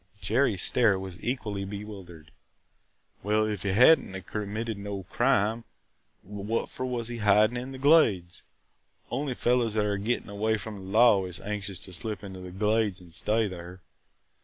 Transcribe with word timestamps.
Jerry's 0.19 0.63
stare 0.63 0.97
was 0.97 1.23
equally 1.23 1.63
bewildered. 1.63 2.31
"Well, 3.21 3.45
if 3.45 3.61
he 3.61 3.69
had 3.69 3.99
n't 3.99 4.25
committed 4.25 4.79
no 4.79 5.03
crime, 5.03 5.63
what 6.23 6.69
for 6.69 6.87
was 6.87 7.07
he 7.09 7.17
hidin' 7.19 7.55
in 7.55 7.71
the 7.71 7.77
Glades? 7.77 8.41
Only 9.11 9.35
fellahs 9.35 9.75
that 9.75 9.85
are 9.85 9.97
gettin' 9.97 10.27
away 10.27 10.57
from 10.57 10.77
the 10.77 10.89
law 10.89 11.25
is 11.27 11.39
anxious 11.41 11.79
to 11.81 11.93
slip 11.93 12.23
into 12.23 12.39
the 12.39 12.49
Glades 12.49 12.99
an' 12.99 13.11
stay 13.11 13.47
there! 13.47 13.83